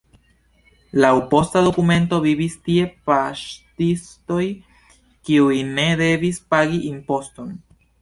[1.03, 4.43] Laŭ posta dokumento vivis tie paŝtistoj,
[5.29, 7.59] kiuj ne devis pagi imposton.